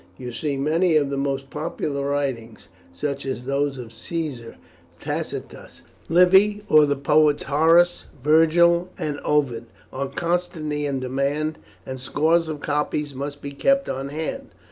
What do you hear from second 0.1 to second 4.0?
You see many of the most popular writings, such as those of